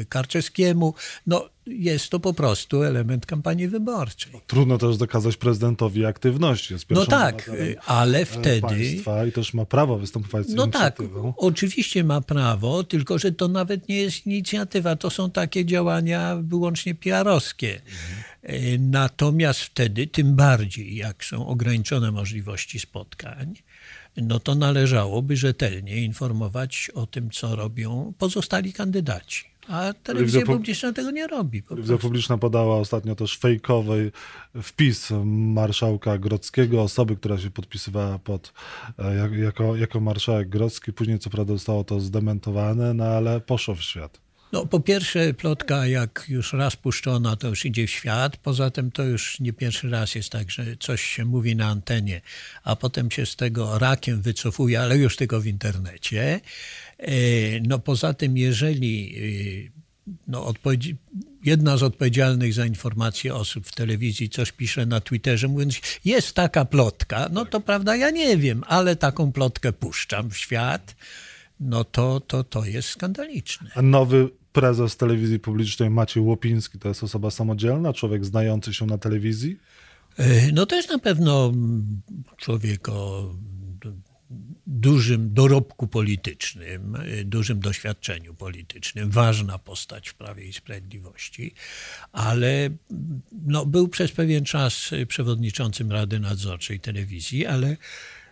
Karczewskiemu. 0.10 0.94
No, 1.28 1.50
jest 1.70 2.10
to 2.10 2.20
po 2.20 2.34
prostu 2.34 2.84
element 2.84 3.26
kampanii 3.26 3.68
wyborczej. 3.68 4.32
Trudno 4.48 4.78
też 4.78 4.98
dokazać 4.98 5.38
prezydentowi 5.38 6.06
aktywności. 6.06 6.74
Jest 6.74 6.90
no 6.90 7.06
tak, 7.06 7.52
ale 7.86 8.26
wtedy... 8.26 8.62
Państwa 8.62 9.26
I 9.26 9.32
też 9.32 9.54
ma 9.54 9.66
prawo 9.66 9.98
występować 9.98 10.48
z 10.48 10.54
No 10.54 10.68
tak, 10.68 11.04
oczywiście 11.38 12.04
ma 12.04 12.22
prawo, 12.22 12.84
tylko 12.84 13.18
że 13.18 13.32
to 13.32 13.48
nawet 13.48 13.90
nie 13.90 13.98
jest 13.98 14.26
inicjatywa, 14.26 14.96
to 14.96 15.10
są 15.10 15.32
takie 15.32 15.66
działania 15.66 16.38
wyłącznie 16.42 16.96
PR-owskie. 16.96 17.74
Mhm. 17.74 18.24
E, 18.44 18.78
natomiast 18.78 19.60
wtedy, 19.60 20.08
tym 20.08 20.36
bardziej 20.36 20.96
jak 20.96 21.26
są 21.26 21.48
ograniczone 21.48 22.12
możliwości 22.12 22.80
spotkań, 22.80 23.54
no 24.18 24.40
to 24.40 24.56
należałoby 24.56 25.38
rzetelnie 25.38 25.98
informować 25.98 26.92
o 26.96 27.08
tym, 27.08 27.30
co 27.32 27.56
robią 27.56 28.14
pozostali 28.18 28.74
kandydaci. 28.74 29.46
A 29.70 29.94
telewizja 30.04 30.46
publiczna 30.46 30.94
tego 30.94 31.12
nie 31.12 31.28
robi. 31.28 31.64
Telewizja 31.64 31.98
publiczna 31.98 32.38
podała 32.38 32.78
ostatnio 32.78 33.16
też 33.16 33.38
fejkowy 33.38 34.12
wpis 34.62 35.10
marszałka 35.26 36.18
Grodzkiego, 36.18 36.82
osoby, 36.82 37.16
która 37.16 37.38
się 37.38 37.52
podpisywała 37.52 38.20
pod, 38.20 38.54
e, 39.00 39.40
jako, 39.40 39.76
jako 39.76 40.00
marszałek 40.00 40.50
Grodzki. 40.50 40.94
Później 40.94 41.20
co 41.20 41.30
prawda 41.30 41.54
zostało 41.54 41.84
to 41.84 42.00
zdementowane, 42.00 42.94
no 42.94 43.04
ale 43.04 43.42
poszło 43.42 43.76
w 43.76 43.82
świat. 43.82 44.29
No, 44.52 44.66
po 44.66 44.80
pierwsze, 44.80 45.34
plotka, 45.34 45.88
jak 45.88 46.26
już 46.30 46.54
raz 46.54 46.76
puszczona, 46.76 47.36
to 47.36 47.48
już 47.48 47.66
idzie 47.66 47.88
w 47.88 47.90
świat. 47.90 48.38
Poza 48.38 48.72
tym 48.72 48.92
to 48.92 49.04
już 49.04 49.40
nie 49.40 49.54
pierwszy 49.54 49.90
raz 49.90 50.16
jest 50.16 50.30
tak, 50.30 50.52
że 50.52 50.66
coś 50.80 51.02
się 51.02 51.26
mówi 51.26 51.56
na 51.56 51.68
antenie, 51.68 52.22
a 52.64 52.76
potem 52.76 53.12
się 53.12 53.26
z 53.26 53.36
tego 53.36 53.80
rakiem 53.80 54.22
wycofuje, 54.22 54.82
ale 54.82 54.98
już 54.98 55.16
tylko 55.16 55.42
w 55.42 55.48
internecie. 55.48 56.42
E, 56.98 57.12
no, 57.60 57.80
poza 57.80 58.14
tym, 58.14 58.38
jeżeli 58.38 59.16
e, 59.68 60.16
no, 60.28 60.54
jedna 61.44 61.78
z 61.78 61.84
odpowiedzialnych 61.84 62.54
za 62.54 62.66
informacje 62.66 63.36
osób 63.36 63.68
w 63.68 63.76
telewizji 63.76 64.30
coś 64.30 64.52
pisze 64.52 64.86
na 64.86 65.02
Twitterze, 65.02 65.48
mówiąc, 65.48 65.82
jest 66.06 66.34
taka 66.34 66.66
plotka, 66.66 67.30
no 67.32 67.46
to 67.46 67.60
prawda, 67.60 67.96
ja 67.96 68.10
nie 68.10 68.38
wiem, 68.38 68.64
ale 68.68 68.96
taką 68.96 69.32
plotkę 69.32 69.74
puszczam 69.74 70.30
w 70.30 70.38
świat 70.38 70.96
no 71.60 71.84
to, 71.84 72.20
to, 72.20 72.44
to 72.44 72.66
jest 72.66 72.90
skandaliczne. 72.90 73.70
A 73.76 73.82
nowy 73.82 74.30
prezes 74.52 74.98
telewizji 74.98 75.40
publicznej 75.40 75.90
Maciej 75.90 76.24
Łopiński 76.24 76.80
to 76.80 76.88
jest 76.88 77.04
osoba 77.04 77.32
samodzielna, 77.32 77.94
człowiek 77.94 78.26
znający 78.26 78.74
się 78.74 78.86
na 78.86 78.98
telewizji? 78.98 79.60
E, 80.18 80.52
no 80.52 80.66
to 80.66 80.76
jest 80.76 80.90
na 80.90 81.00
pewno 81.00 81.54
człowiek 82.38 82.90
o 82.90 83.30
dużym 84.68 85.34
dorobku 85.34 85.88
politycznym, 85.88 86.96
e, 86.96 87.24
dużym 87.24 87.60
doświadczeniu 87.60 88.34
politycznym, 88.34 89.12
ważna 89.12 89.58
postać 89.58 90.10
w 90.10 90.14
Prawie 90.14 90.46
i 90.46 90.54
Sprawiedliwości, 90.54 91.54
ale 92.12 92.70
no, 93.32 93.66
był 93.66 93.88
przez 93.88 94.12
pewien 94.12 94.46
czas 94.46 94.92
przewodniczącym 95.08 95.92
Rady 95.92 96.20
Nadzorczej 96.20 96.80
Telewizji, 96.80 97.46
ale 97.46 97.68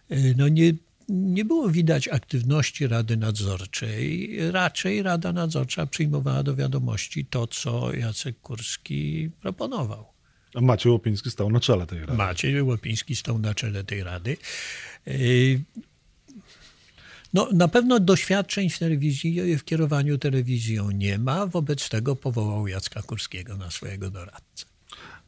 e, 0.09 0.17
no 0.37 0.47
nie 0.47 0.73
nie 1.09 1.45
było 1.45 1.69
widać 1.69 2.07
aktywności 2.07 2.87
Rady 2.87 3.17
Nadzorczej. 3.17 4.29
Raczej 4.51 5.03
Rada 5.03 5.33
Nadzorcza 5.33 5.85
przyjmowała 5.85 6.43
do 6.43 6.55
wiadomości 6.55 7.25
to, 7.25 7.47
co 7.47 7.93
Jacek 7.93 8.41
Kurski 8.41 9.29
proponował. 9.41 10.05
A 10.55 10.61
Maciej 10.61 10.91
Łopiński 10.91 11.31
stał 11.31 11.49
na 11.49 11.59
czele 11.59 11.87
tej 11.87 11.99
rady. 11.99 12.13
Maciej 12.13 12.61
Łopiński 12.61 13.15
stał 13.15 13.39
na 13.39 13.53
czele 13.53 13.83
tej 13.83 14.03
rady. 14.03 14.37
Y, 15.07 15.61
no, 17.33 17.49
na 17.53 17.67
pewno 17.67 17.99
doświadczeń 17.99 18.69
w 18.69 18.79
telewizji, 18.79 19.57
w 19.57 19.63
kierowaniu 19.63 20.17
telewizją 20.17 20.91
nie 20.91 21.17
ma, 21.17 21.47
wobec 21.47 21.89
tego 21.89 22.15
powołał 22.15 22.67
Jacka 22.67 23.01
Kurskiego 23.01 23.57
na 23.57 23.71
swojego 23.71 24.09
doradcę. 24.09 24.65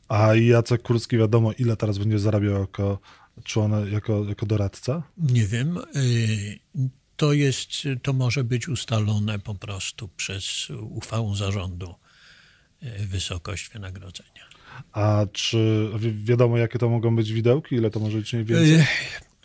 A 0.07 0.36
Jacek 0.36 0.81
Kurski 0.81 1.17
wiadomo, 1.17 1.51
ile 1.53 1.77
teraz 1.77 1.98
będzie 1.98 2.19
zarabiał 2.19 2.59
jako 2.59 3.00
człon, 3.43 3.91
jako, 3.91 4.25
jako 4.29 4.46
doradca? 4.46 5.03
Nie 5.17 5.48
wiem. 5.48 5.77
Y, 5.96 6.60
to 7.15 7.34
jest, 7.34 7.69
to 8.01 8.13
może 8.13 8.43
być 8.43 8.67
ustalone 8.67 9.39
po 9.39 9.55
prostu 9.55 10.08
przez 10.08 10.69
uchwałą 10.69 11.36
zarządu 11.36 11.96
y, 12.84 13.08
wysokość 13.08 13.69
wynagrodzenia. 13.69 14.50
A 14.91 15.25
czy 15.31 15.89
wiadomo, 16.24 16.58
jakie 16.58 16.79
to 16.79 16.89
mogą 16.89 17.15
być 17.15 17.34
widełki? 17.34 17.75
Ile 17.75 17.89
to 17.89 18.00
może 18.00 18.17
być 18.17 18.34
mniej 18.34 18.46
więcej? 18.46 18.75
Y, 18.75 18.86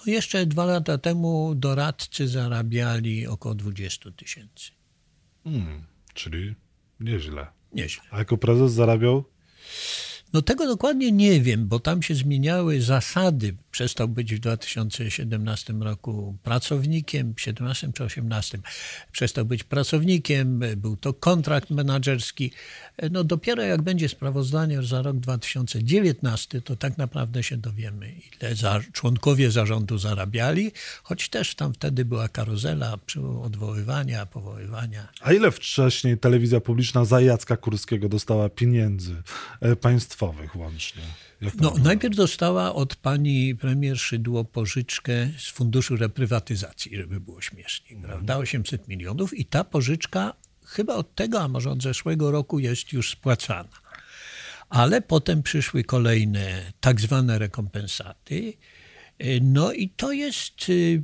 no 0.07 0.13
jeszcze 0.13 0.47
dwa 0.47 0.65
lata 0.65 0.99
temu 0.99 1.55
doradcy 1.55 2.29
zarabiali 2.29 3.27
około 3.27 3.55
20 3.55 4.11
tysięcy. 4.11 4.71
Hmm, 5.45 5.85
czyli 6.15 6.55
nieźle. 7.01 7.47
Nieźle. 7.73 8.03
A 8.11 8.19
jako 8.19 8.37
prezes 8.37 8.73
zarabiał? 8.73 9.25
No 10.33 10.43
tego 10.43 10.67
dokładnie 10.67 11.13
nie 11.13 11.41
wiem, 11.41 11.69
bo 11.69 11.81
tam 11.81 12.03
się 12.03 12.15
zmieniały 12.15 12.81
zasady. 12.81 13.57
Przestał 13.75 14.09
być 14.09 14.35
w 14.35 14.39
2017 14.39 15.73
roku 15.73 16.37
pracownikiem, 16.43 17.35
17 17.37 17.93
czy 17.95 18.05
18. 18.05 18.59
Przestał 19.13 19.45
być 19.45 19.65
pracownikiem, 19.65 20.61
był 20.77 20.97
to 20.97 21.13
kontrakt 21.13 21.71
menedżerski. 21.71 22.51
No 23.11 23.25
dopiero 23.25 23.63
jak 23.63 23.83
będzie 23.83 24.09
sprawozdanie 24.09 24.83
za 24.83 25.03
rok 25.03 25.17
2019, 25.17 26.61
to 26.61 26.77
tak 26.77 26.99
naprawdę 26.99 27.43
się 27.43 27.57
dowiemy, 27.57 28.13
ile 28.41 28.55
za, 28.55 28.81
członkowie 28.93 29.51
zarządu 29.51 29.99
zarabiali, 29.99 30.73
choć 31.03 31.29
też 31.29 31.55
tam 31.55 31.75
wtedy 31.75 32.05
była 32.05 32.29
karuzela 32.29 32.99
odwoływania, 33.43 34.27
powoływania. 34.27 35.09
A 35.21 35.33
ile 35.33 35.51
wcześniej 35.51 36.19
telewizja 36.19 36.61
publiczna 36.61 37.05
za 37.05 37.21
Jacka 37.21 37.57
Kurskiego 37.57 38.09
dostała 38.09 38.49
pieniędzy 38.49 39.23
e, 39.61 39.77
państwowych 39.77 40.57
łącznie? 40.57 41.03
no, 41.61 41.75
najpierw 41.83 42.17
dostała 42.17 42.75
od 42.75 42.97
pani 42.97 43.55
premier 43.65 43.99
Szydło 43.99 44.45
pożyczkę 44.45 45.29
z 45.39 45.49
Funduszu 45.49 45.97
Reprywatyzacji, 45.97 46.97
żeby 46.97 47.21
było 47.21 47.41
śmieszniej, 47.41 48.01
prawda? 48.03 48.37
800 48.37 48.89
milionów 48.89 49.39
i 49.39 49.45
ta 49.45 49.65
pożyczka 49.65 50.35
chyba 50.65 50.95
od 50.95 51.15
tego, 51.15 51.41
a 51.41 51.49
może 51.49 51.71
od 51.71 51.83
zeszłego 51.83 52.31
roku 52.31 52.59
jest 52.59 52.93
już 52.93 53.11
spłacana. 53.11 53.69
Ale 54.69 55.03
potem 55.03 55.43
przyszły 55.43 55.85
kolejne 55.85 56.73
tak 56.81 57.01
zwane 57.01 57.39
rekompensaty. 57.39 58.53
No 59.41 59.73
i 59.73 59.89
to 59.89 60.13
jest 60.13 60.69
y, 60.69 61.03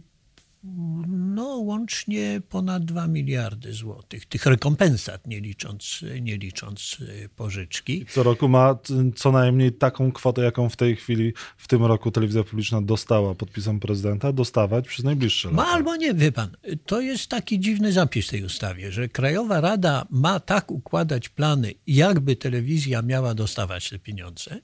no, 1.09 1.45
łącznie 1.45 2.41
ponad 2.49 2.85
2 2.85 3.07
miliardy 3.07 3.73
złotych. 3.73 4.27
Tych 4.27 4.47
rekompensat, 4.47 5.27
nie 5.27 5.41
licząc, 5.41 6.05
nie 6.21 6.37
licząc 6.37 6.97
y, 7.01 7.29
pożyczki. 7.37 8.07
Co 8.11 8.23
roku 8.23 8.49
ma 8.49 8.79
co 9.17 9.33
najmniej 9.33 9.73
taką 9.73 10.13
kwotę, 10.13 10.43
jaką 10.43 10.69
w 10.69 10.77
tej 10.77 10.97
chwili, 10.97 11.33
w 11.57 11.69
tym 11.69 11.85
roku 11.85 12.11
telewizja 12.11 12.45
publiczna 12.45 12.83
dostała 12.83 13.35
podpisem 13.35 13.81
prezydenta, 13.81 14.33
dostawać 14.33 14.89
przez 14.89 15.05
najbliższe 15.05 15.51
lata. 15.51 15.63
Ma 15.63 15.69
albo 15.69 15.97
nie, 15.97 16.15
wie 16.15 16.33
pan. 16.33 16.57
To 16.87 17.01
jest 17.01 17.29
taki 17.29 17.61
dziwny 17.61 17.93
zapis 17.93 18.27
w 18.27 18.31
tej 18.31 18.45
ustawie, 18.45 18.93
że 18.93 19.09
Krajowa 19.09 19.61
Rada 19.61 20.07
ma 20.11 20.41
tak 20.41 20.71
układać 20.71 21.29
plany, 21.29 21.75
jakby 21.87 22.37
telewizja 22.37 23.03
miała 23.03 23.35
dostawać 23.35 23.91
te 23.91 23.99
pieniądze, 23.99 24.61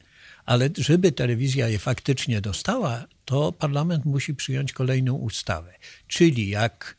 ale 0.47 0.71
żeby 0.79 1.13
telewizja 1.13 1.69
je 1.69 1.79
faktycznie 1.79 2.41
dostała, 2.41 3.05
to 3.25 3.53
parlament 3.53 4.05
musi 4.05 4.35
przyjąć 4.35 4.73
kolejną 4.73 5.15
ustawę. 5.15 5.75
Czyli 6.09 6.49
jak 6.49 6.97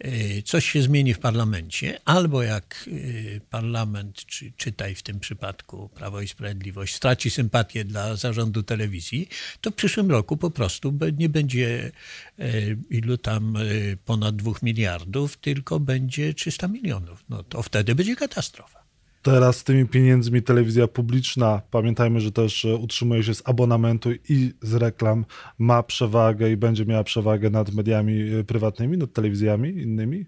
e, 0.00 0.42
coś 0.42 0.70
się 0.70 0.82
zmieni 0.82 1.14
w 1.14 1.18
parlamencie, 1.18 2.00
albo 2.04 2.42
jak 2.42 2.88
e, 3.36 3.40
parlament, 3.40 4.26
czy 4.26 4.52
czytaj 4.56 4.94
w 4.94 5.02
tym 5.02 5.20
przypadku 5.20 5.88
Prawo 5.88 6.20
i 6.20 6.28
Sprawiedliwość, 6.28 6.94
straci 6.94 7.30
sympatię 7.30 7.84
dla 7.84 8.16
zarządu 8.16 8.62
telewizji, 8.62 9.28
to 9.60 9.70
w 9.70 9.74
przyszłym 9.74 10.10
roku 10.10 10.36
po 10.36 10.50
prostu 10.50 10.98
nie 11.18 11.28
będzie 11.28 11.92
e, 12.38 12.50
ilu 12.90 13.18
tam 13.18 13.58
ponad 14.04 14.36
dwóch 14.36 14.62
miliardów, 14.62 15.36
tylko 15.36 15.80
będzie 15.80 16.34
300 16.34 16.68
milionów. 16.68 17.24
No 17.28 17.42
to 17.42 17.62
wtedy 17.62 17.94
będzie 17.94 18.16
katastrofa. 18.16 18.85
Teraz 19.26 19.56
z 19.56 19.64
tymi 19.64 19.86
pieniędzmi 19.86 20.42
telewizja 20.42 20.88
publiczna, 20.88 21.62
pamiętajmy, 21.70 22.20
że 22.20 22.32
też 22.32 22.64
e, 22.64 22.76
utrzymuje 22.76 23.22
się 23.22 23.34
z 23.34 23.42
abonamentu 23.44 24.10
i 24.28 24.52
z 24.62 24.74
reklam, 24.74 25.24
ma 25.58 25.82
przewagę 25.82 26.50
i 26.50 26.56
będzie 26.56 26.86
miała 26.86 27.04
przewagę 27.04 27.50
nad 27.50 27.74
mediami 27.74 28.32
e, 28.32 28.44
prywatnymi, 28.44 28.98
nad 28.98 29.12
telewizjami 29.12 29.68
innymi? 29.68 30.26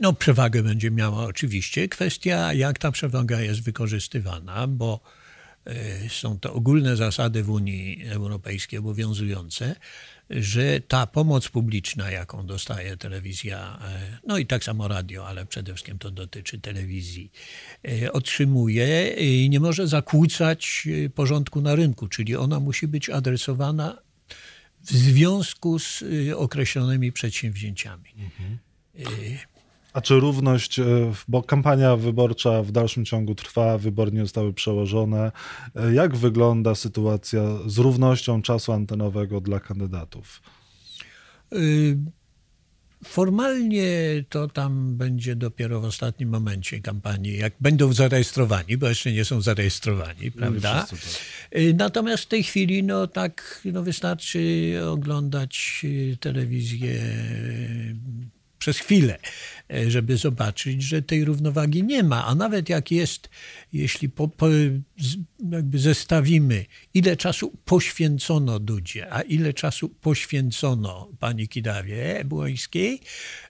No, 0.00 0.12
przewagę 0.12 0.62
będzie 0.62 0.90
miała 0.90 1.24
oczywiście. 1.24 1.88
Kwestia, 1.88 2.52
jak 2.52 2.78
ta 2.78 2.90
przewaga 2.90 3.40
jest 3.40 3.62
wykorzystywana, 3.62 4.66
bo 4.66 5.00
są 6.08 6.38
to 6.38 6.54
ogólne 6.54 6.96
zasady 6.96 7.42
w 7.42 7.50
Unii 7.50 8.04
Europejskiej 8.08 8.78
obowiązujące, 8.78 9.76
że 10.30 10.80
ta 10.80 11.06
pomoc 11.06 11.48
publiczna, 11.48 12.10
jaką 12.10 12.46
dostaje 12.46 12.96
telewizja, 12.96 13.78
e, 13.82 14.18
no 14.26 14.38
i 14.38 14.46
tak 14.46 14.64
samo 14.64 14.88
radio, 14.88 15.28
ale 15.28 15.46
przede 15.46 15.74
wszystkim 15.74 15.98
to 15.98 16.10
dotyczy 16.10 16.60
telewizji, 16.60 17.32
e, 18.02 18.12
otrzymuje 18.12 19.10
i 19.10 19.50
nie 19.50 19.60
może 19.60 19.88
zakłócać 19.88 20.88
e, 21.06 21.10
porządku 21.10 21.60
na 21.60 21.74
rynku, 21.74 22.08
czyli 22.08 22.36
ona 22.36 22.60
musi 22.60 22.88
być 22.88 23.10
adresowana 23.10 23.98
w 24.80 24.90
związku 24.90 25.78
z 25.78 26.04
określonymi 26.36 27.12
przedsięwzięciami. 27.12 28.10
Mhm. 28.18 28.58
A 29.92 30.00
czy 30.00 30.20
równość, 30.20 30.78
e, 30.78 30.84
bo 31.28 31.42
kampania 31.42 31.96
wyborcza 31.96 32.62
w 32.62 32.72
dalszym 32.72 33.04
ciągu 33.04 33.34
trwa, 33.34 33.78
wybory 33.78 34.12
nie 34.12 34.20
zostały 34.20 34.52
przełożone. 34.52 35.32
E, 35.74 35.94
jak 35.94 36.16
wygląda 36.16 36.74
sytuacja 36.74 37.42
z 37.66 37.78
równością 37.78 38.42
czasu 38.42 38.72
antenowego 38.72 39.40
dla 39.40 39.60
kandydatów? 39.60 40.42
Y, 41.52 41.98
formalnie 43.04 44.24
to 44.28 44.48
tam 44.48 44.96
będzie 44.96 45.36
dopiero 45.36 45.80
w 45.80 45.84
ostatnim 45.84 46.28
momencie 46.28 46.80
kampanii, 46.80 47.38
jak 47.38 47.52
będą 47.60 47.92
zarejestrowani, 47.92 48.76
bo 48.76 48.88
jeszcze 48.88 49.12
nie 49.12 49.24
są 49.24 49.40
zarejestrowani, 49.40 50.30
prawda? 50.30 50.86
Tak. 50.90 50.98
Y, 51.56 51.74
natomiast 51.78 52.22
w 52.22 52.26
tej 52.26 52.42
chwili 52.42 52.82
no 52.82 53.06
tak 53.06 53.60
no 53.64 53.82
wystarczy 53.82 54.72
oglądać 54.86 55.80
y, 55.84 56.16
telewizję 56.20 57.00
przez 58.60 58.78
chwilę, 58.78 59.18
e, 59.72 59.90
żeby 59.90 60.16
zobaczyć, 60.16 60.82
że 60.82 61.02
tej 61.02 61.24
równowagi 61.24 61.82
nie 61.82 62.02
ma. 62.02 62.26
A 62.26 62.34
nawet 62.34 62.68
jak 62.68 62.90
jest, 62.90 63.28
jeśli 63.72 64.08
po, 64.08 64.28
po, 64.28 64.46
jakby 65.52 65.78
zestawimy, 65.78 66.64
ile 66.94 67.16
czasu 67.16 67.52
poświęcono 67.64 68.58
Dudzie, 68.58 69.12
a 69.12 69.20
ile 69.20 69.52
czasu 69.52 69.88
poświęcono 69.88 71.08
pani 71.18 71.48
Kidawie 71.48 72.22
Błońskiej, 72.24 73.00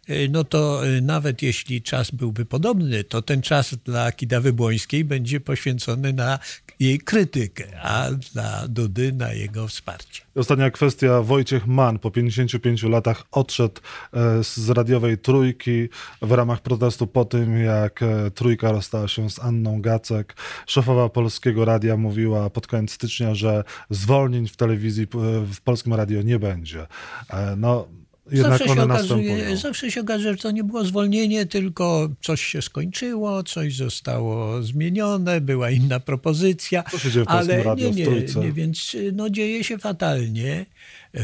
e, 0.08 0.28
no 0.28 0.44
to 0.44 0.86
e, 0.86 1.00
nawet 1.00 1.42
jeśli 1.42 1.82
czas 1.82 2.10
byłby 2.10 2.44
podobny, 2.46 3.04
to 3.04 3.22
ten 3.22 3.42
czas 3.42 3.74
dla 3.84 4.12
Kidawy 4.12 4.52
Błońskiej 4.52 5.04
będzie 5.04 5.40
poświęcony 5.40 6.12
na 6.12 6.38
jej 6.80 6.98
krytykę, 6.98 7.80
a 7.82 8.10
dla 8.32 8.68
Dudy 8.68 9.12
na 9.12 9.32
jego 9.32 9.68
wsparcie. 9.68 10.22
Ostatnia 10.34 10.70
kwestia. 10.70 11.22
Wojciech 11.22 11.66
Mann 11.66 11.98
po 11.98 12.10
55 12.10 12.82
latach 12.82 13.24
odszedł 13.30 13.80
e, 14.12 14.44
z 14.44 14.70
radiowej 14.70 15.18
trójki 15.18 15.88
w 16.22 16.32
ramach 16.32 16.60
protestu 16.60 17.06
po 17.06 17.24
tym, 17.24 17.58
jak 17.58 18.00
trójka 18.34 18.72
rozstała 18.72 19.08
się 19.08 19.30
z 19.30 19.38
Anną 19.38 19.80
Gacek. 19.80 20.36
Szefowa 20.66 21.08
polskiego 21.40 21.64
radia 21.64 21.96
mówiła 21.96 22.50
pod 22.50 22.66
koniec 22.66 22.90
stycznia, 22.90 23.34
że 23.34 23.64
zwolnień 23.90 24.48
w 24.48 24.56
telewizji, 24.56 25.06
w 25.52 25.60
polskim 25.60 25.94
radio 25.94 26.22
nie 26.22 26.38
będzie. 26.38 26.86
E, 27.30 27.56
no, 27.56 27.88
jednak 28.32 28.58
zawsze 28.58 28.72
one 28.72 28.80
się 28.80 28.82
okazuje, 28.82 29.56
Zawsze 29.56 29.90
się 29.90 30.00
okazuje, 30.00 30.32
że 30.32 30.38
to 30.38 30.50
nie 30.50 30.64
było 30.64 30.84
zwolnienie, 30.84 31.46
tylko 31.46 32.08
coś 32.20 32.44
się 32.44 32.62
skończyło, 32.62 33.42
coś 33.42 33.76
zostało 33.76 34.62
zmienione, 34.62 35.40
była 35.40 35.70
inna 35.70 36.00
propozycja. 36.00 36.82
Co 36.90 36.98
się 36.98 37.10
dzieje 37.10 37.24
w 37.24 37.28
ale 37.28 37.64
nie, 37.76 37.90
nie, 37.90 38.06
nie, 38.40 38.52
więc 38.52 38.96
no, 39.12 39.30
dzieje 39.30 39.64
się 39.64 39.78
fatalnie. 39.78 40.66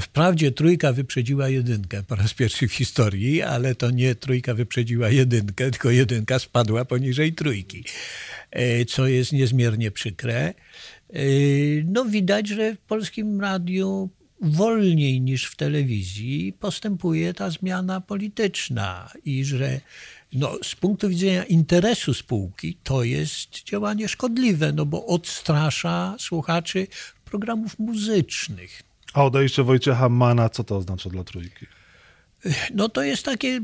Wprawdzie 0.00 0.52
trójka 0.52 0.92
wyprzedziła 0.92 1.48
jedynkę 1.48 2.02
po 2.02 2.14
raz 2.14 2.34
pierwszy 2.34 2.68
w 2.68 2.72
historii, 2.72 3.42
ale 3.42 3.74
to 3.74 3.90
nie 3.90 4.14
trójka 4.14 4.54
wyprzedziła 4.54 5.10
jedynkę, 5.10 5.70
tylko 5.70 5.90
jedynka 5.90 6.38
spadła 6.38 6.84
poniżej 6.84 7.32
trójki, 7.32 7.84
e, 8.50 8.84
co 8.84 9.06
jest 9.06 9.32
niezmiernie 9.32 9.90
przykre. 9.90 10.54
E, 11.12 11.20
no 11.84 12.04
widać, 12.04 12.48
że 12.48 12.74
w 12.74 12.78
polskim 12.78 13.40
radiu 13.40 14.10
wolniej 14.40 15.20
niż 15.20 15.46
w 15.46 15.56
telewizji 15.56 16.52
postępuje 16.52 17.34
ta 17.34 17.50
zmiana 17.50 18.00
polityczna 18.00 19.10
i 19.24 19.44
że 19.44 19.80
no, 20.32 20.58
z 20.62 20.74
punktu 20.74 21.08
widzenia 21.08 21.44
interesu 21.44 22.14
spółki 22.14 22.78
to 22.82 23.04
jest 23.04 23.50
działanie 23.64 24.08
szkodliwe, 24.08 24.72
no 24.72 24.86
bo 24.86 25.06
odstrasza 25.06 26.16
słuchaczy 26.18 26.86
programów 27.24 27.78
muzycznych. 27.78 28.82
A 29.14 29.24
odejście 29.24 29.62
Wojciecha 29.62 30.08
Mana, 30.08 30.48
co 30.48 30.64
to 30.64 30.76
oznacza 30.76 31.10
dla 31.10 31.24
trójki? 31.24 31.66
No 32.74 32.88
to 32.88 33.02
jest 33.02 33.24
takie 33.24 33.60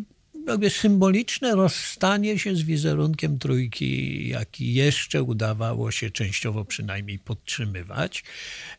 jakby 0.46 0.70
symboliczne 0.70 1.54
rozstanie 1.54 2.38
się 2.38 2.56
z 2.56 2.62
wizerunkiem 2.62 3.38
trójki, 3.38 4.28
jaki 4.28 4.74
jeszcze 4.74 5.22
udawało 5.22 5.90
się 5.90 6.10
częściowo 6.10 6.64
przynajmniej 6.64 7.18
podtrzymywać 7.18 8.24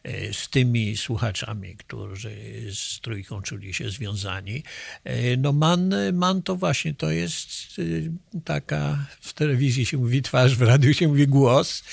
e, 0.04 0.34
z 0.34 0.50
tymi 0.50 0.98
słuchaczami, 0.98 1.76
którzy 1.76 2.36
z 2.74 3.02
trójką 3.02 3.42
czuli 3.42 3.74
się 3.74 3.90
związani. 3.90 4.64
E, 5.04 5.38
no 5.38 5.54
man, 5.54 5.94
man 6.14 6.42
to 6.42 6.56
właśnie 6.56 6.94
to 6.94 7.12
jest 7.12 7.50
e, 7.80 8.42
taka, 8.42 9.06
w 9.22 9.34
telewizji 9.34 9.86
się 9.86 9.98
mówi 9.98 10.22
twarz, 10.22 10.56
w 10.56 10.62
radiu 10.62 10.94
się 10.94 11.08
mówi 11.08 11.28
głos, 11.28 11.84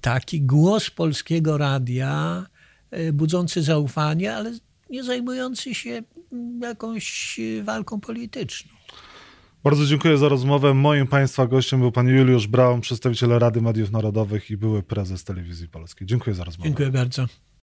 taki 0.00 0.40
głos 0.40 0.90
polskiego 0.90 1.58
radia, 1.58 2.46
budzący 3.12 3.62
zaufanie, 3.62 4.36
ale 4.36 4.52
nie 4.90 5.04
zajmujący 5.04 5.74
się 5.74 6.02
jakąś 6.62 7.40
walką 7.62 8.00
polityczną. 8.00 8.72
Bardzo 9.64 9.86
dziękuję 9.86 10.18
za 10.18 10.28
rozmowę. 10.28 10.74
Moim 10.74 11.06
Państwa 11.06 11.46
gościem 11.46 11.80
był 11.80 11.92
pan 11.92 12.08
Juliusz 12.08 12.46
Braun, 12.46 12.80
przedstawiciel 12.80 13.30
Rady 13.30 13.62
Mediów 13.62 13.90
Narodowych 13.90 14.50
i 14.50 14.56
były 14.56 14.82
prezes 14.82 15.24
Telewizji 15.24 15.68
Polskiej. 15.68 16.06
Dziękuję 16.06 16.36
za 16.36 16.44
rozmowę. 16.44 16.68
Dziękuję 16.68 16.90
bardzo. 16.90 17.26